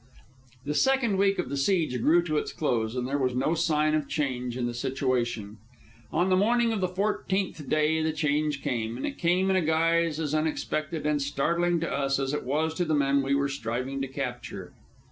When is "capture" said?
14.07-14.73